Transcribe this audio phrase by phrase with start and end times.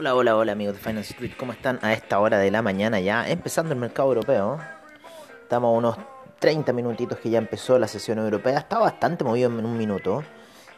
[0.00, 3.00] Hola, hola, hola amigos de Finance Street, ¿cómo están a esta hora de la mañana
[3.00, 3.28] ya?
[3.28, 4.58] Empezando el mercado europeo.
[5.42, 5.98] Estamos a unos
[6.38, 8.60] 30 minutitos que ya empezó la sesión europea.
[8.60, 10.24] Está bastante movido en un minuto.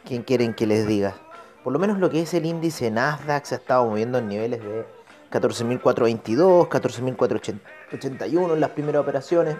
[0.03, 1.15] ¿Quién quieren que les diga?
[1.63, 4.61] Por lo menos lo que es el índice Nasdaq se ha estado moviendo en niveles
[4.61, 4.85] de
[5.31, 9.55] 14.422, 14.481 en las primeras operaciones.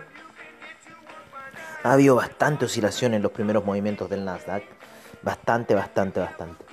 [1.84, 4.64] Ha habido bastante oscilación en los primeros movimientos del Nasdaq.
[5.22, 6.73] Bastante, bastante, bastante.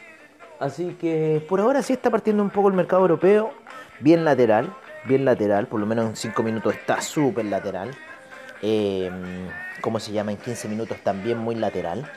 [0.61, 3.51] Así que por ahora sí está partiendo un poco el mercado europeo.
[3.99, 4.77] Bien lateral,
[5.07, 5.67] bien lateral.
[5.67, 7.97] Por lo menos en 5 minutos está súper lateral.
[8.61, 9.11] Eh,
[9.81, 10.33] ¿Cómo se llama?
[10.33, 12.11] En 15 minutos también muy lateral.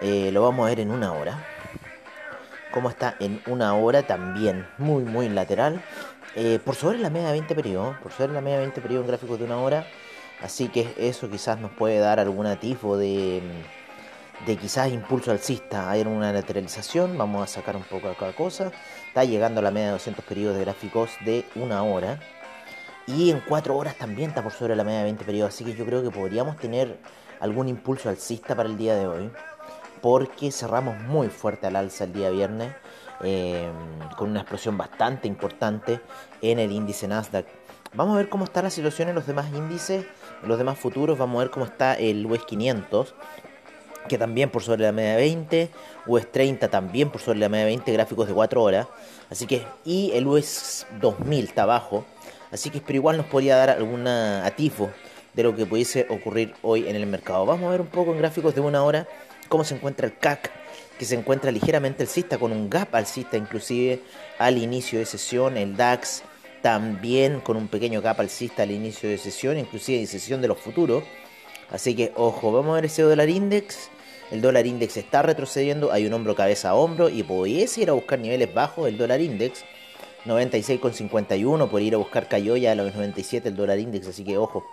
[0.00, 1.38] Eh, lo vamos a ver en una hora.
[2.72, 5.80] ¿Cómo está en una hora también muy, muy lateral.
[6.34, 7.96] Eh, por sobre la media de 20 periodos.
[7.98, 9.86] Por sobre la media de 20 periodos en de una hora.
[10.42, 13.42] Así que eso quizás nos puede dar algún atisbo de
[14.44, 15.90] de quizás impulso alcista.
[15.90, 18.70] Hay una lateralización, vamos a sacar un poco cada cosa.
[19.08, 22.20] Está llegando a la media de 200 periodos de gráficos de una hora.
[23.06, 25.54] Y en 4 horas también está por sobre la media de 20 periodos.
[25.54, 26.98] Así que yo creo que podríamos tener
[27.40, 29.30] algún impulso alcista para el día de hoy.
[30.02, 32.72] Porque cerramos muy fuerte al alza el día viernes.
[33.22, 33.70] Eh,
[34.18, 36.00] con una explosión bastante importante
[36.42, 37.46] en el índice Nasdaq.
[37.94, 40.04] Vamos a ver cómo está la situación en los demás índices,
[40.42, 41.16] en los demás futuros.
[41.16, 43.14] Vamos a ver cómo está el US 500
[44.06, 45.70] que también por sobre la media de 20,
[46.06, 48.86] US 30 también por sobre la media de 20, gráficos de 4 horas,
[49.30, 52.04] así que, y el US 2000 está abajo,
[52.50, 54.90] así que, pero igual nos podría dar alguna atifo
[55.34, 57.44] de lo que pudiese ocurrir hoy en el mercado.
[57.44, 59.06] Vamos a ver un poco en gráficos de una hora
[59.48, 60.50] cómo se encuentra el CAC,
[60.98, 64.00] que se encuentra ligeramente alcista, con un gap alcista inclusive
[64.38, 66.22] al inicio de sesión, el DAX
[66.62, 70.58] también con un pequeño gap alcista al inicio de sesión, inclusive en sesión de los
[70.58, 71.04] futuros.
[71.70, 73.90] Así que ojo, vamos a ver ese dólar index
[74.30, 77.92] el dólar index está retrocediendo, hay un hombro cabeza a hombro y pudiese ir a
[77.92, 79.64] buscar niveles bajos del dólar index.
[80.24, 84.36] 96,51 por ir a buscar cayó ya a los 97 el dólar index, así que
[84.36, 84.64] ojo.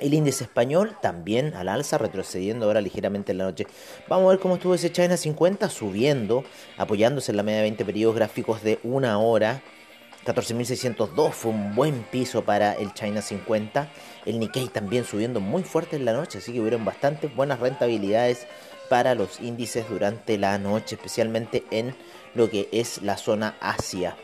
[0.00, 3.66] El índice español también al alza, retrocediendo ahora ligeramente en la noche.
[4.08, 6.42] Vamos a ver cómo estuvo ese China 50 subiendo,
[6.76, 9.62] apoyándose en la media de 20 periodos gráficos de una hora.
[10.24, 13.88] 14.602 fue un buen piso para el China 50.
[14.24, 18.46] El Nikkei también subiendo muy fuerte en la noche, así que hubieron bastantes buenas rentabilidades
[18.88, 21.94] para los índices durante la noche, especialmente en
[22.34, 24.16] lo que es la zona Asia.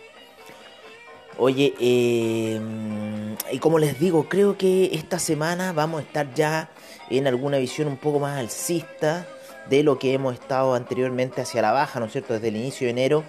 [1.37, 6.71] Oye, em, y como les digo, creo que esta semana vamos a estar ya
[7.11, 9.27] en alguna visión un poco más alcista
[9.71, 12.35] de lo que hemos estado anteriormente hacia la baja, ¿no es cierto?
[12.35, 13.25] Desde el inicio de enero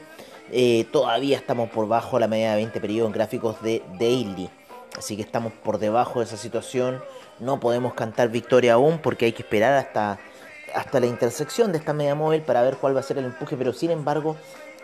[0.51, 4.49] eh, todavía estamos por bajo la media de 20 periodos en gráficos de daily.
[4.97, 7.01] Así que estamos por debajo de esa situación.
[7.39, 10.19] No podemos cantar victoria aún porque hay que esperar hasta,
[10.73, 13.55] hasta la intersección de esta media móvil para ver cuál va a ser el empuje.
[13.55, 14.35] Pero sin embargo,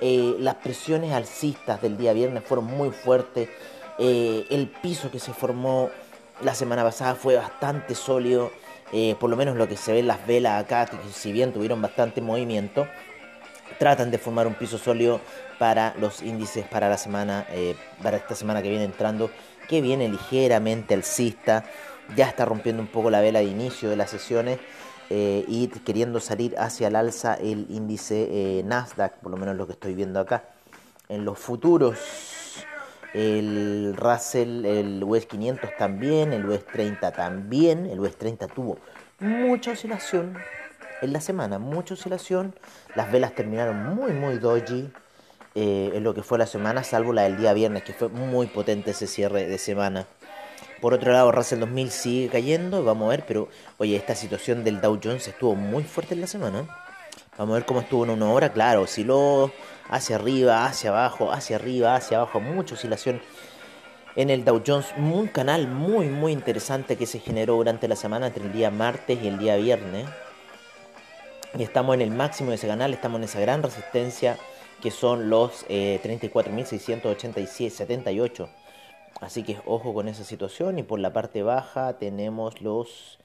[0.02, 3.50] eh, las presiones alcistas del día viernes fueron muy fuertes.
[3.98, 5.90] Eh, el piso que se formó
[6.44, 8.52] la semana pasada fue bastante sólido.
[9.20, 11.82] por lo menos lo que se ve en las velas acá, que si bien tuvieron
[11.82, 12.88] bastante movimiento,
[13.78, 15.22] tratan de formar un piso sólido
[15.60, 19.30] para los índices para la semana, eh, para esta semana que viene entrando,
[19.68, 21.66] que viene ligeramente alcista,
[22.16, 24.60] ya está rompiendo un poco la vela de inicio de las sesiones
[25.10, 29.66] eh, y queriendo salir hacia el alza el índice eh, Nasdaq, por lo menos lo
[29.66, 30.44] que estoy viendo acá.
[31.10, 32.00] En los futuros,
[33.14, 38.78] el Russell, el US 500 también, el US 30 también, el US 30 tuvo
[39.20, 40.38] mucha oscilación
[41.02, 42.56] en la semana, mucha oscilación,
[42.96, 44.92] las velas terminaron muy muy doji,
[45.56, 48.48] eh, en lo que fue la semana, salvo la del día viernes, que fue muy
[48.48, 50.08] potente ese cierre de semana.
[50.82, 53.48] Por otro lado, Russell 2000 sigue cayendo, vamos a ver, pero
[53.78, 56.68] oye, esta situación del Dow Jones estuvo muy fuerte en la semana.
[57.38, 59.52] Vamos a ver cómo estuvo en una hora, claro, osciló
[59.90, 63.22] hacia arriba, hacia abajo, hacia arriba, hacia abajo, mucha oscilación
[64.16, 68.28] en el Dow Jones, un canal muy muy interesante que se generó durante la semana
[68.28, 70.06] entre el día martes y el día viernes.
[71.58, 74.38] Y estamos en el máximo de ese canal, estamos en esa gran resistencia
[74.82, 78.50] que son los eh, 34.687.78.
[79.22, 80.80] Así que ojo con esa situación.
[80.80, 83.20] Y por la parte baja tenemos los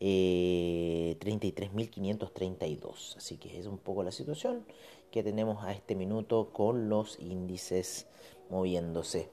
[0.00, 3.16] eh, 33.532.
[3.16, 4.66] Así que es un poco la situación
[5.12, 8.08] que tenemos a este minuto con los índices
[8.50, 9.28] moviéndose.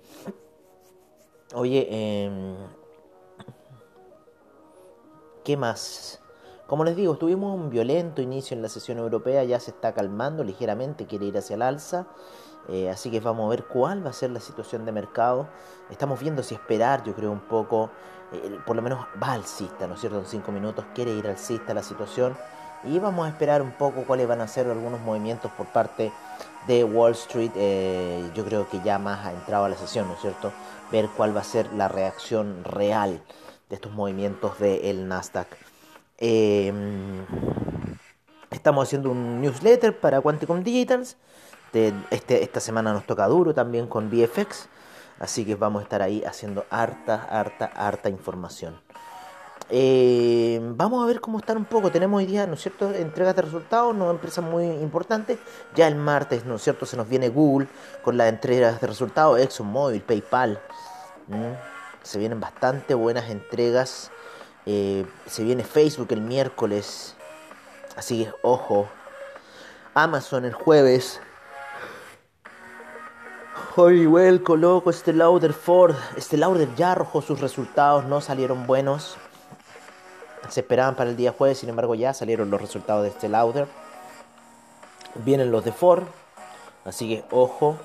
[1.55, 2.29] Oye, eh,
[5.43, 6.21] ¿qué más?
[6.67, 10.43] Como les digo, tuvimos un violento inicio en la sesión europea, ya se está calmando
[10.43, 12.07] ligeramente, quiere ir hacia el alza.
[12.67, 15.47] Eh, así que vamos a ver cuál va a ser la situación de mercado.
[15.91, 17.91] Estamos viendo si esperar, yo creo un poco,
[18.31, 20.17] eh, por lo menos va alcista, ¿no es cierto?
[20.17, 22.35] En cinco minutos quiere ir alcista la situación.
[22.83, 26.11] y vamos a esperar un poco cuáles van a ser algunos movimientos por parte
[26.67, 27.51] de Wall Street.
[27.55, 30.51] Eh, yo creo que ya más ha entrado a la sesión, ¿no es cierto?
[30.91, 33.23] Ver cuál va a ser la reacción real
[33.69, 35.47] de estos movimientos del Nasdaq.
[36.17, 37.25] Em,
[38.51, 41.17] estamos haciendo un newsletter para Quanticom Digitals.
[42.09, 44.69] este, esta semana nos toca duro también con VFX.
[45.19, 48.79] Así que vamos a estar ahí haciendo harta, harta, harta información.
[49.69, 51.91] Eh, vamos a ver cómo están un poco.
[51.91, 55.39] Tenemos hoy día, ¿no es cierto?, entregas de resultados, no empresas muy importantes.
[55.75, 57.67] Ya el martes, ¿no es cierto?, se nos viene Google
[58.03, 60.61] con las entregas de resultados, ExxonMobil, PayPal.
[62.03, 64.11] Se vienen bastante buenas entregas.
[64.65, 67.15] Eh, se viene Facebook el miércoles.
[67.95, 68.87] Así que, ojo.
[69.93, 71.21] Amazon el jueves.
[73.77, 75.95] Honeywell coloco este Lauder Ford.
[76.15, 79.17] Este Lauder ya arrojó sus resultados, no salieron buenos.
[80.49, 83.67] Se esperaban para el día jueves, sin embargo ya salieron los resultados de este Lauder.
[85.23, 86.03] Vienen los de Ford,
[86.85, 87.77] así que ojo.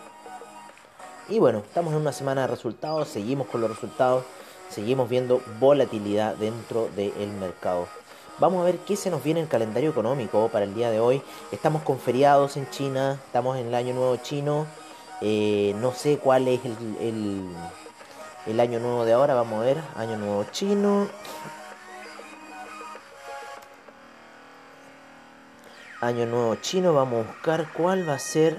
[1.29, 4.25] Y bueno, estamos en una semana de resultados, seguimos con los resultados,
[4.71, 7.89] seguimos viendo volatilidad dentro del mercado.
[8.39, 11.01] Vamos a ver qué se nos viene en el calendario económico para el día de
[11.01, 11.23] hoy.
[11.53, 14.67] Estamos con feriados en China, estamos en el año nuevo chino.
[15.21, 17.45] Eh, no sé cuál es el,
[18.47, 19.79] el año nuevo de ahora, vamos a ver.
[19.97, 21.09] Año nuevo chino.
[26.01, 28.57] Año Nuevo Chino, vamos a buscar cuál va a ser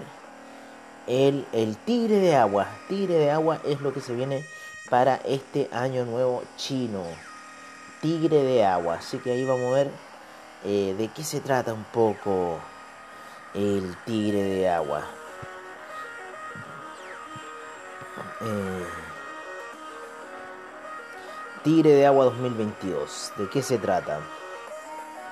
[1.07, 2.67] el, el Tigre de Agua.
[2.87, 4.45] Tigre de Agua es lo que se viene
[4.91, 7.05] para este Año Nuevo Chino.
[8.01, 8.95] Tigre de Agua.
[8.95, 9.91] Así que ahí vamos a ver
[10.65, 12.59] eh, de qué se trata un poco
[13.53, 15.01] el Tigre de Agua.
[18.41, 18.85] Eh,
[21.63, 23.33] tigre de Agua 2022.
[23.37, 24.19] ¿De qué se trata?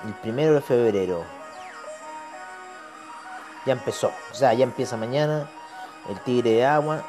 [0.06, 1.22] El primero de febrero
[3.66, 4.10] ya empezó.
[4.30, 5.50] O sea, ya empieza mañana
[6.08, 7.04] el tigre de agua.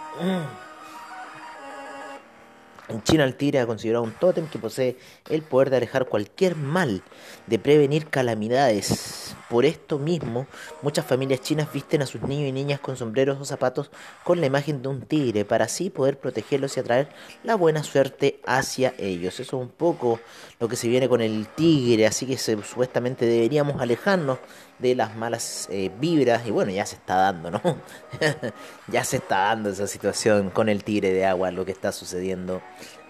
[2.90, 4.98] En China el tigre ha considerado un tótem que posee
[5.30, 7.04] el poder de alejar cualquier mal,
[7.48, 9.36] de prevenir calamidades.
[9.50, 10.48] Por esto mismo,
[10.82, 13.92] muchas familias chinas visten a sus niños y niñas con sombreros o zapatos
[14.24, 17.10] con la imagen de un tigre para así poder protegerlos y atraer
[17.44, 19.40] la buena suerte hacia ellos.
[19.40, 20.20] Eso es un poco
[20.60, 24.40] lo que se viene con el tigre, así que supuestamente deberíamos alejarnos
[24.82, 27.62] de las malas eh, vibras y bueno, ya se está dando, ¿no?
[28.88, 32.62] ya se está dando esa situación con el tigre de agua, lo que está sucediendo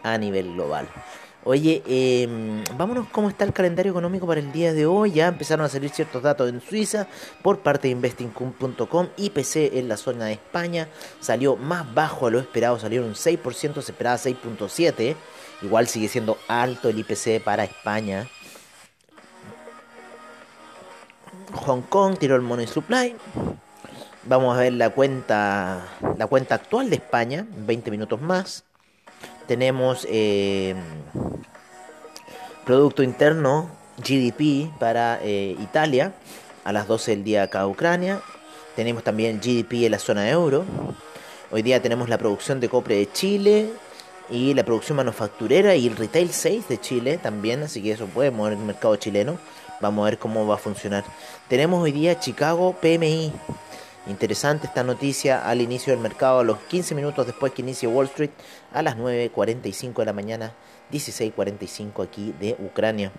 [0.04, 0.88] a nivel global.
[1.44, 2.28] Oye, eh,
[2.78, 5.14] vámonos cómo está el calendario económico para el día de hoy.
[5.14, 7.08] Ya empezaron a salir ciertos datos en Suiza
[7.42, 9.08] por parte de investing.com.
[9.18, 10.88] IPC en la zona de España
[11.20, 15.16] salió más bajo a lo esperado, salió un 6%, se esperaba 6.7%.
[15.64, 18.28] Igual sigue siendo alto el IPC para España.
[21.54, 23.16] Hong Kong tiró el Money Supply.
[24.24, 25.86] Vamos a ver la cuenta,
[26.18, 28.64] la cuenta actual de España, 20 minutos más.
[29.48, 30.76] Tenemos eh,
[32.66, 36.14] Producto Interno, GDP para eh, Italia,
[36.64, 38.22] a las 12 del día acá Ucrania.
[38.76, 40.66] Tenemos también GDP en la zona euro.
[41.52, 43.70] Hoy día tenemos la producción de copre de Chile
[44.30, 48.32] y la producción manufacturera y el retail 6 de Chile también, así que eso puede
[48.32, 49.38] mover el mercado chileno.
[49.82, 51.04] Vamos a ver cómo va a funcionar.
[51.48, 53.34] Tenemos hoy día Chicago PMI.
[54.08, 58.08] Interesante esta noticia al inicio del mercado, a los 15 minutos después que inicie Wall
[58.08, 58.32] Street,
[58.74, 60.54] a las 9.45 de la mañana,
[60.92, 63.12] 16.45 aquí de Ucrania.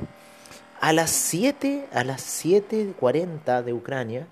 [0.80, 4.26] A las 7, a las 7.40 de Ucrania,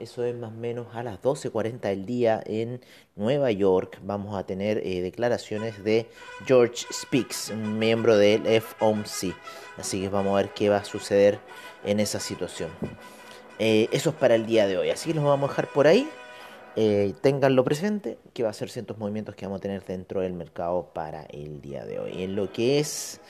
[0.00, 2.80] eso es más o menos a las 12.40 del día en
[3.16, 3.98] Nueva York.
[4.02, 6.08] Vamos a tener eh, declaraciones de
[6.46, 9.34] George Speaks, un miembro del FOMC.
[9.78, 11.38] Así que vamos a ver qué va a suceder
[11.84, 12.70] en esa situación.
[13.58, 14.90] Eh, eso es para el día de hoy.
[14.90, 16.08] Así que los vamos a dejar por ahí.
[16.76, 20.32] Eh, tenganlo presente, que va a ser cientos movimientos que vamos a tener dentro del
[20.32, 22.22] mercado para el día de hoy.
[22.22, 23.20] En lo que es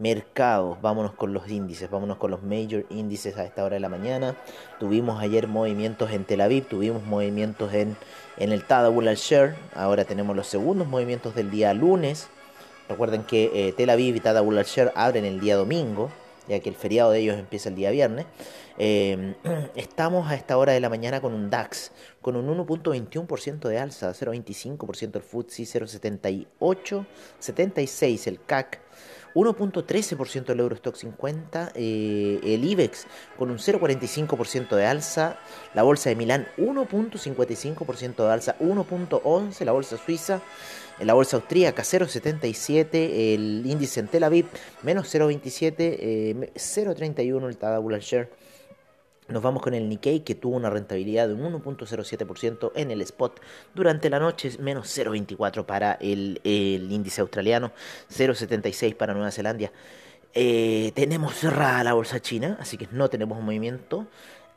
[0.00, 3.90] mercados, vámonos con los índices, vámonos con los major índices a esta hora de la
[3.90, 4.34] mañana.
[4.78, 7.96] Tuvimos ayer movimientos en Tel Aviv, tuvimos movimientos en,
[8.38, 12.28] en el Tadawul al-Share, ahora tenemos los segundos movimientos del día lunes.
[12.88, 16.10] Recuerden que eh, Tel Aviv y Tadawul al-Share abren el día domingo,
[16.48, 18.24] ya que el feriado de ellos empieza el día viernes.
[18.78, 19.34] Em,
[19.76, 21.92] estamos a esta hora de la mañana con un DAX,
[22.22, 27.06] con un 1.21% de alza, 0.25% el FTSE, 0.78,
[27.38, 28.80] 76 el CAC.
[29.34, 33.06] 1.13% el Eurostock 50, eh, el IBEX
[33.38, 35.38] con un 0.45% de alza,
[35.74, 40.40] la bolsa de Milán 1.55% de alza, 1.11% la bolsa suiza,
[41.00, 44.46] la bolsa austríaca 0.77, el índice en Tel Aviv
[44.82, 48.28] menos 0.27, 0.31 eh, el Tadabula Share
[49.30, 53.40] Nos vamos con el Nikkei que tuvo una rentabilidad de un 1.07% en el spot
[53.74, 57.72] durante la noche, menos 0.24 para el, índice australiano,
[58.10, 59.70] 0.76 para Nueva Zelanda.
[60.34, 64.06] Eh, tenemos cerrada la bolsa china, así que no tenemos movimiento.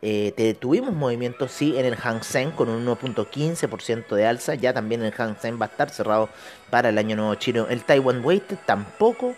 [0.05, 4.55] Eh, tuvimos movimiento, sí, en el Hang Seng con un 1.15% de alza.
[4.55, 6.29] Ya también el Hang Seng va a estar cerrado
[6.69, 7.67] para el año nuevo chino.
[7.69, 9.35] El Taiwan Weighted tampoco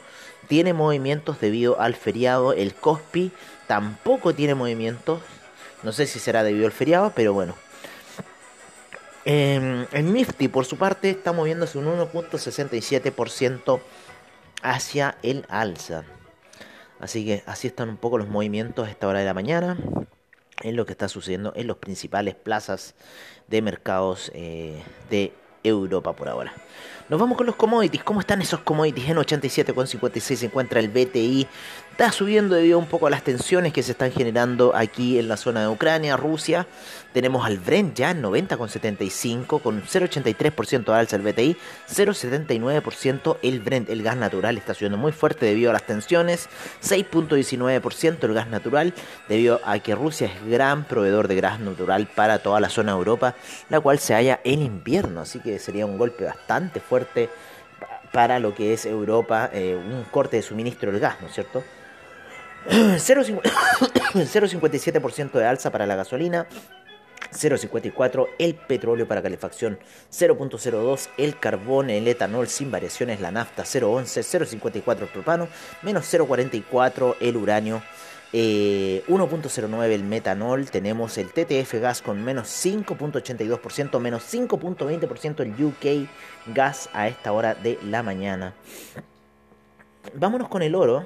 [0.48, 2.54] tiene movimientos debido al feriado.
[2.54, 3.32] El Kospi
[3.68, 5.22] tampoco tiene movimientos.
[5.84, 7.56] No sé si será debido al feriado, pero bueno.
[9.26, 13.80] el Nifty, por su parte, está moviéndose un 1.67%
[14.62, 16.04] hacia el alza.
[17.00, 19.78] Así que así están un poco los movimientos a esta hora de la mañana.
[20.64, 22.96] En lo que está sucediendo en los principales plazas
[23.48, 26.54] de mercados eh, de Europa por ahora.
[27.08, 28.04] Nos vamos con los commodities.
[28.04, 29.10] ¿Cómo están esos commodities?
[29.10, 31.48] En 87,56 se encuentra el BTI.
[31.92, 35.38] Está subiendo debido un poco a las tensiones que se están generando aquí en la
[35.38, 36.66] zona de Ucrania, Rusia.
[37.14, 41.56] Tenemos al Brent ya en 90,75 con 0,83% de alza el BTI,
[41.88, 43.90] 0,79% el Brent.
[43.90, 46.50] El gas natural está subiendo muy fuerte debido a las tensiones,
[46.84, 48.94] 6,19% el gas natural
[49.30, 52.98] debido a que Rusia es gran proveedor de gas natural para toda la zona de
[52.98, 53.36] Europa,
[53.70, 55.22] la cual se halla en invierno.
[55.22, 56.95] Así que sería un golpe bastante fuerte
[58.12, 61.64] para lo que es Europa, eh, un corte de suministro del gas, ¿no es cierto?
[62.70, 66.48] 0,57% de alza para la gasolina,
[67.32, 69.78] 0,54 el petróleo para calefacción,
[70.12, 75.48] 0,02 el carbón, el etanol sin variaciones, la nafta 0,11, 0,54 el propano,
[75.82, 77.82] menos 0,44 el uranio,
[78.36, 86.10] 1.09 eh, el metanol, tenemos el TTF gas con menos 5.82%, menos 5.20% el UK
[86.54, 88.54] gas a esta hora de la mañana.
[90.14, 91.06] Vámonos con el oro.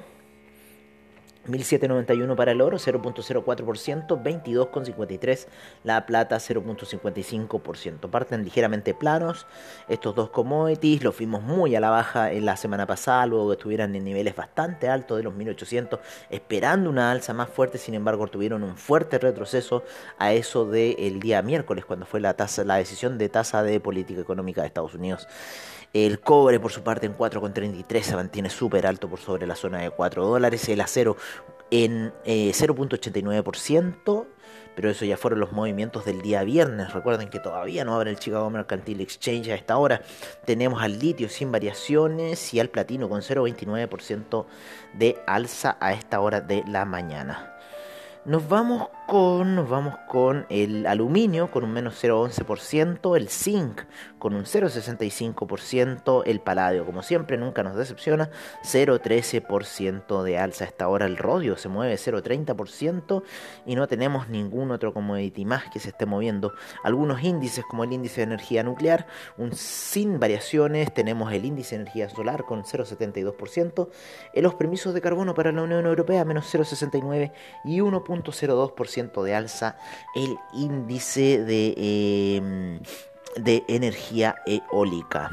[1.46, 5.46] 1791 para el oro, 0.04%, 22,53
[5.84, 8.10] la plata, 0.55%.
[8.10, 9.46] Parten ligeramente planos
[9.88, 13.54] estos dos commodities, los vimos muy a la baja en la semana pasada, luego que
[13.54, 18.26] estuvieran en niveles bastante altos de los 1800, esperando una alza más fuerte, sin embargo
[18.26, 19.84] tuvieron un fuerte retroceso
[20.18, 24.20] a eso del día miércoles, cuando fue la, tasa, la decisión de tasa de política
[24.20, 25.26] económica de Estados Unidos.
[25.92, 29.78] El cobre, por su parte, en 4,33 se mantiene súper alto por sobre la zona
[29.78, 30.68] de 4 dólares.
[30.68, 31.16] El acero
[31.70, 34.26] en 0.89%, eh,
[34.76, 36.92] pero eso ya fueron los movimientos del día viernes.
[36.92, 40.02] Recuerden que todavía no abre el Chicago Mercantile Exchange a esta hora.
[40.44, 44.46] Tenemos al litio sin variaciones y al platino con 0.29%
[44.94, 47.56] de alza a esta hora de la mañana.
[48.24, 53.82] Nos vamos nos vamos con el aluminio con un menos 0,11%, el zinc
[54.20, 58.30] con un 0,65%, el paladio como siempre nunca nos decepciona,
[58.62, 60.64] 0,13% de alza.
[60.64, 63.24] A esta hora el rodio se mueve 0,30%
[63.66, 66.52] y no tenemos ningún otro commodity más que se esté moviendo.
[66.84, 71.82] Algunos índices como el índice de energía nuclear, un sin variaciones, tenemos el índice de
[71.82, 73.88] energía solar con 0,72%,
[74.34, 77.32] los permisos de carbono para la Unión Europea menos 0,69
[77.64, 79.76] y 1,02% de alza
[80.14, 82.80] el índice de, em,
[83.36, 85.30] de energía eólica.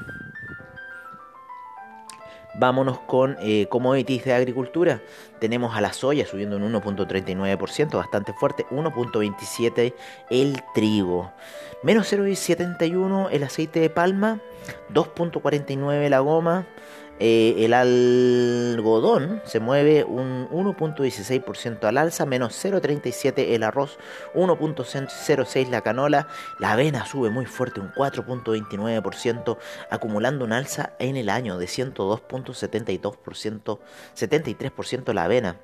[2.60, 5.00] Vámonos con eh, commodities de agricultura.
[5.40, 8.66] Tenemos a la soya subiendo un 1.39%, bastante fuerte.
[8.72, 9.94] 1.27%
[10.32, 11.32] el trigo.
[11.84, 14.40] Menos 0.71 el aceite de palma.
[14.92, 16.66] 2.49 la goma.
[17.20, 23.98] Eh, el algodón se mueve un 1.16% al alza, menos 0.37 el arroz,
[24.36, 26.28] 1.06 la canola,
[26.60, 29.58] la avena sube muy fuerte, un 4.29%,
[29.90, 33.80] acumulando un alza en el año de 102.72%,
[34.16, 35.58] 73% la avena.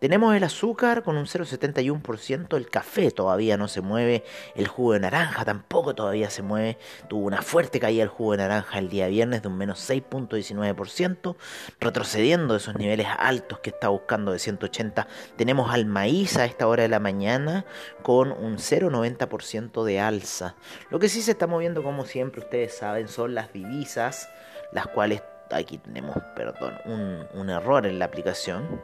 [0.00, 5.00] Tenemos el azúcar con un 0,71%, el café todavía no se mueve, el jugo de
[5.00, 6.78] naranja tampoco todavía se mueve,
[7.10, 11.36] tuvo una fuerte caída el jugo de naranja el día viernes de un menos 6.19%,
[11.80, 15.06] retrocediendo de esos niveles altos que está buscando de 180.
[15.36, 17.66] Tenemos al maíz a esta hora de la mañana
[18.02, 20.54] con un 0,90% de alza.
[20.88, 24.30] Lo que sí se está moviendo como siempre ustedes saben son las divisas,
[24.72, 28.80] las cuales aquí tenemos, perdón, un, un error en la aplicación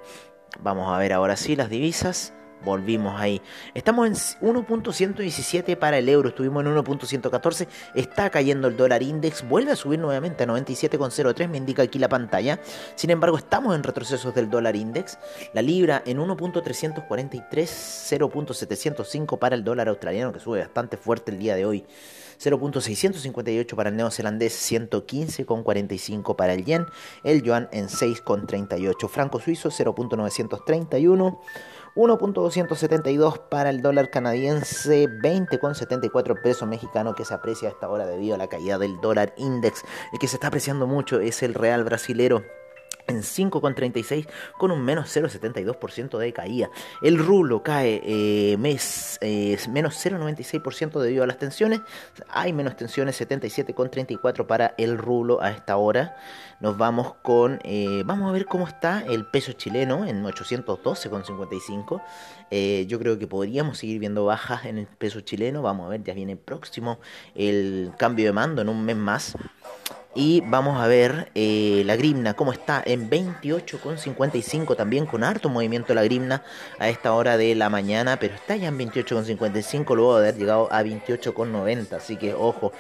[0.61, 2.33] Vamos a ver ahora sí las divisas.
[2.65, 3.43] Volvimos ahí.
[3.75, 6.31] Estamos en 1.117 para el euro.
[6.31, 7.69] Estuvimos en 1.114.
[7.95, 9.47] Está cayendo el dólar index.
[9.47, 11.49] Vuelve a subir nuevamente a 97,03.
[11.49, 12.59] Me indica aquí la pantalla.
[12.95, 15.19] Sin embargo, estamos en retrocesos del dólar index.
[15.53, 17.47] La libra en 1.343.
[17.47, 21.87] 0.705 para el dólar australiano que sube bastante fuerte el día de hoy.
[22.39, 26.87] 0.658 para el neozelandés, 115,45 para el yen,
[27.25, 31.39] el yuan en 6,38, franco suizo 0.931,
[31.95, 38.35] 1.272 para el dólar canadiense, 20,74 pesos mexicano que se aprecia a esta hora debido
[38.35, 39.83] a la caída del dólar index.
[40.13, 42.45] El que se está apreciando mucho es el real brasilero
[43.07, 46.71] en 5,36 con un menos 0,72% de caída.
[47.03, 48.57] El rublo cae eh,
[49.21, 51.81] eh, menos 0,96% debido a las tensiones.
[52.29, 56.17] Hay menos tensiones 77,34 para el rublo a esta hora.
[56.61, 62.03] Nos vamos con, eh, vamos a ver cómo está el peso chileno en 812,55.
[62.87, 65.63] yo creo que podríamos seguir viendo bajas en el peso chileno.
[65.63, 66.99] Vamos a ver, ya viene próximo
[67.35, 69.37] el cambio de mando en un mes más.
[70.19, 75.93] Y vamos a ver eh, la grimna, cómo está en 28,55 también con harto movimiento
[75.93, 76.43] la grimna
[76.79, 80.73] a esta hora de la mañana, pero está ya en 28,55 luego de haber llegado
[80.73, 82.73] a 28,90, así que ojo.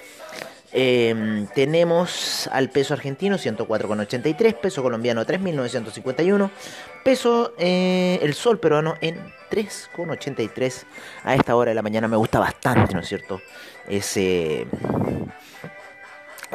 [0.73, 6.50] Em, tenemos al peso argentino 104,83, peso colombiano 3.951,
[7.05, 9.16] peso eh, el sol peruano en
[9.50, 10.85] 3,83
[11.23, 12.09] a esta hora de la mañana.
[12.09, 13.40] Me gusta bastante, ¿no es cierto?
[13.88, 14.66] Ese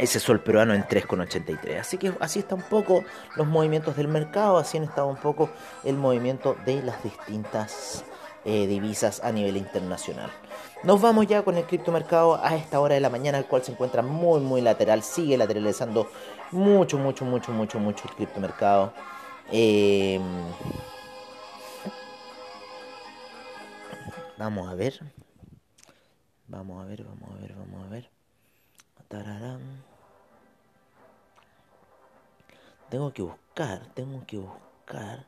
[0.01, 1.79] ese sol peruano en 3,83.
[1.79, 3.03] Así que así está un poco
[3.35, 5.49] los movimientos del mercado, así han estado un poco
[5.83, 8.03] el movimiento de las distintas
[8.43, 10.31] eh, divisas a nivel internacional.
[10.83, 13.71] Nos vamos ya con el criptomercado a esta hora de la mañana, el cual se
[13.71, 16.09] encuentra muy, muy lateral, sigue lateralizando
[16.51, 18.93] mucho, mucho, mucho, mucho, mucho el criptomercado.
[19.51, 20.23] Em,
[24.39, 24.99] vamos a ver.
[26.47, 28.09] Vamos a ver, vamos a ver, vamos a ver.
[32.91, 35.25] Tengo que buscar, tengo que buscar.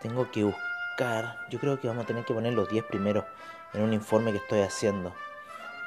[0.00, 1.36] Tengo que buscar.
[1.50, 3.24] Yo creo que vamos a tener que poner los 10 primeros
[3.72, 5.12] en un informe que estoy haciendo.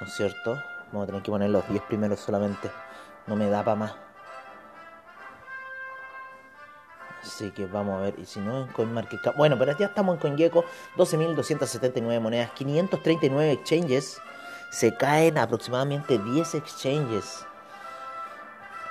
[0.02, 0.62] ¿No es cierto?
[0.88, 2.70] Vamos a tener que poner los 10 primeros solamente.
[3.28, 3.96] No me da para más.
[7.24, 8.20] Así que vamos a ver.
[8.20, 9.38] Y si no, en CoinMarketCap.
[9.38, 10.66] Bueno, pero ya estamos en CoinGecko.
[10.98, 12.52] 12.279 monedas.
[12.52, 14.22] 539 exchanges.
[14.76, 17.46] Se caen aproximadamente 10 exchanges.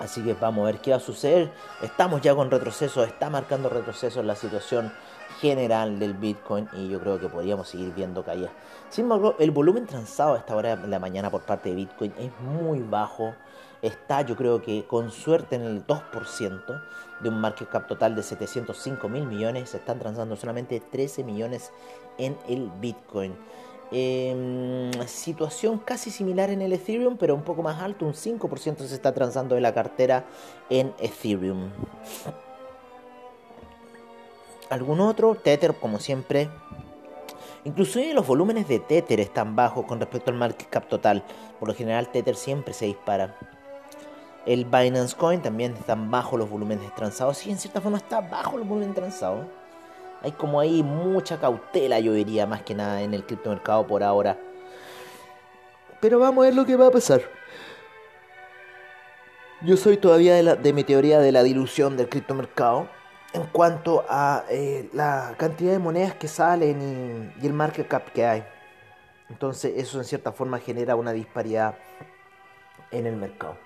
[0.00, 1.52] Así que vamos a ver qué va a suceder.
[1.82, 4.92] Estamos ya con retroceso, está marcando retroceso en la situación
[5.40, 8.50] general del Bitcoin y yo creo que podríamos seguir viendo caídas.
[8.88, 12.12] Sin embargo, el volumen transado a esta hora de la mañana por parte de Bitcoin
[12.18, 13.34] es muy bajo
[13.82, 16.82] está yo creo que con suerte en el 2%
[17.20, 21.70] de un market cap total de 705 mil millones, se están transando solamente 13 millones
[22.18, 23.34] en el Bitcoin.
[23.92, 28.94] Em, situación casi similar en el Ethereum, pero un poco más alto, un 5% se
[28.94, 30.24] está transando de la cartera
[30.68, 31.70] en Ethereum.
[34.70, 35.34] ¿Algún otro?
[35.34, 36.48] Tether, como siempre.
[37.64, 41.24] Inclusive los volúmenes de Tether están bajos con respecto al market cap total.
[41.58, 43.36] Por lo general Tether siempre se dispara.
[44.46, 47.38] El Binance Coin también están bajo los volúmenes transados.
[47.38, 49.44] Sí, en cierta forma está bajo los volúmenes transados.
[50.22, 54.38] Hay como ahí mucha cautela, yo diría, más que nada en el criptomercado por ahora.
[56.00, 57.22] Pero vamos a ver lo que va a pasar.
[59.62, 62.88] Yo soy todavía de, mi teoría de la dilución del criptomercado
[63.32, 68.26] en cuanto a eh, la cantidad de monedas que salen y el market cap que
[68.26, 68.44] hay.
[69.28, 71.76] Entonces eso en cierta forma genera una disparidad
[72.90, 73.56] en el mercado.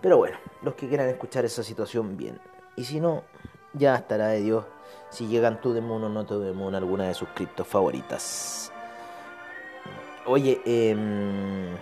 [0.00, 2.38] Pero bueno, los que quieran escuchar esa situación, bien.
[2.76, 3.24] Y si no,
[3.72, 4.64] ya estará de Dios
[5.10, 8.72] si llegan tu Moon o no tu Moon alguna de sus criptos favoritas.
[10.26, 11.76] Oye, eh,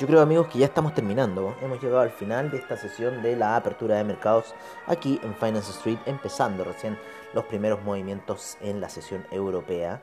[0.00, 1.54] yo creo amigos que ya estamos terminando.
[1.60, 4.54] Hemos llegado al final de esta sesión de la apertura de mercados
[4.86, 6.98] aquí en Finance Street, empezando recién
[7.34, 10.02] los primeros movimientos en la sesión europea.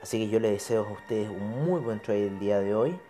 [0.00, 3.00] Así que yo les deseo a ustedes un muy buen trade el día de hoy.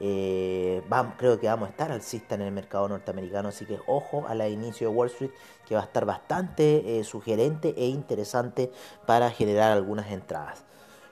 [0.00, 0.82] Eh,
[1.18, 4.48] creo que vamos a estar alcista en el mercado norteamericano, así que ojo a la
[4.48, 5.30] inicio de Wall Street,
[5.68, 8.72] que va a estar bastante eh, sugerente e interesante
[9.06, 10.64] para generar algunas entradas.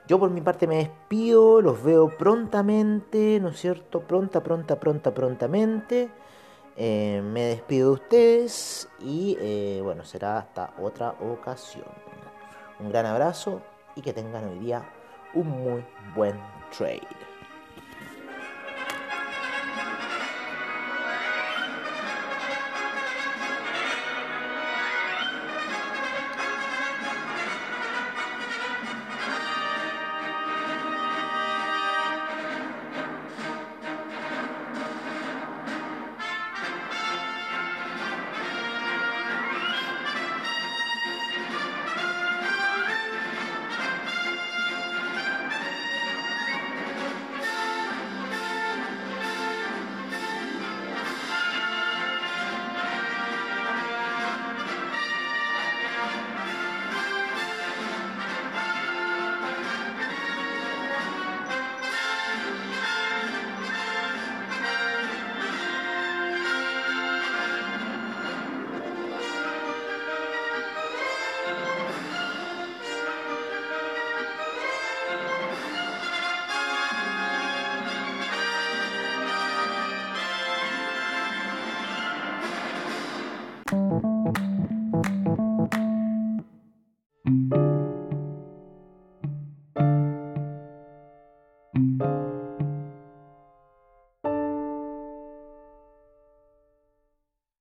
[0.07, 4.01] Yo por mi parte me despido, los veo prontamente, ¿no es cierto?
[4.01, 6.11] Pronta, pronta, pronta, prontamente.
[6.77, 11.87] Eh, me despido de ustedes y bueno, será hasta otra ocasión.
[12.81, 13.62] Un gran abrazo
[13.95, 14.83] y que tengan hoy día
[15.35, 16.38] un muy buen
[16.77, 17.01] trade.